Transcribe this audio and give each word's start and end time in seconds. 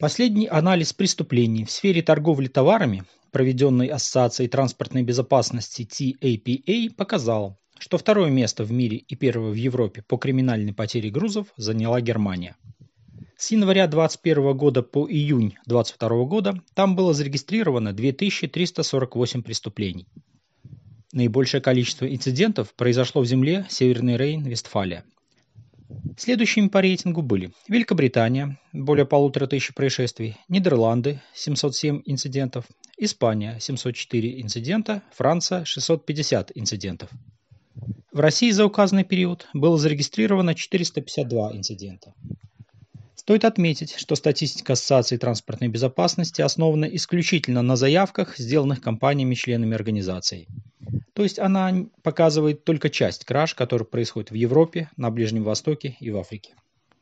Последний 0.00 0.46
анализ 0.46 0.94
преступлений 0.94 1.66
в 1.66 1.70
сфере 1.70 2.00
торговли 2.00 2.46
товарами, 2.46 3.04
проведенный 3.32 3.88
Ассоциацией 3.88 4.48
транспортной 4.48 5.02
безопасности 5.02 5.82
TAPA, 5.82 6.88
показал, 6.94 7.58
что 7.78 7.98
второе 7.98 8.30
место 8.30 8.64
в 8.64 8.72
мире 8.72 8.96
и 8.96 9.14
первое 9.14 9.50
в 9.50 9.56
Европе 9.56 10.02
по 10.08 10.16
криминальной 10.16 10.72
потере 10.72 11.10
грузов 11.10 11.48
заняла 11.58 12.00
Германия. 12.00 12.56
С 13.36 13.50
января 13.50 13.86
2021 13.86 14.56
года 14.56 14.82
по 14.82 15.06
июнь 15.06 15.56
2022 15.66 16.24
года 16.24 16.62
там 16.72 16.96
было 16.96 17.12
зарегистрировано 17.12 17.92
2348 17.92 19.42
преступлений. 19.42 20.06
Наибольшее 21.12 21.60
количество 21.60 22.10
инцидентов 22.10 22.72
произошло 22.74 23.20
в 23.20 23.26
земле 23.26 23.66
Северный 23.68 24.16
Рейн, 24.16 24.44
Вестфалия– 24.44 25.04
Следующими 26.20 26.68
по 26.68 26.82
рейтингу 26.82 27.22
были 27.22 27.50
Великобритания– 27.66 28.58
более 28.74 29.06
полутора 29.06 29.46
тысяч 29.46 29.72
происшествий, 29.72 30.36
Нидерланды– 30.50 31.22
707 31.34 32.02
инцидентов, 32.04 32.66
Испания– 32.98 33.56
704 33.58 34.42
инцидента, 34.42 35.02
Франция– 35.14 35.64
650 35.64 36.52
инцидентов. 36.56 37.08
В 38.12 38.20
России 38.20 38.50
за 38.50 38.66
указанный 38.66 39.04
период 39.04 39.48
было 39.54 39.78
зарегистрировано 39.78 40.54
452 40.54 41.56
инцидента. 41.56 42.12
Стоит 43.14 43.46
отметить, 43.46 43.94
что 43.96 44.14
статистика 44.14 44.74
Ассоциации 44.74 45.16
транспортной 45.16 45.70
безопасности 45.70 46.42
основана 46.42 46.84
исключительно 46.84 47.62
на 47.62 47.76
заявках, 47.76 48.36
сделанных 48.36 48.82
компаниями-членами 48.82 49.74
организации– 49.74 50.48
то 51.20 51.24
есть 51.24 51.38
она 51.38 51.70
показывает 52.02 52.64
только 52.64 52.88
часть 52.88 53.26
краж, 53.26 53.54
которые 53.54 53.86
происходят 53.86 54.30
в 54.30 54.34
Европе, 54.34 54.88
на 54.96 55.10
Ближнем 55.10 55.44
Востоке 55.44 55.94
и 56.00 56.10
в 56.10 56.16
Африке. 56.16 56.54